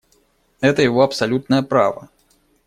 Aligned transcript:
Это 0.61 0.81
его 0.81 1.03
абсолютное 1.03 1.61
право. 1.61 2.09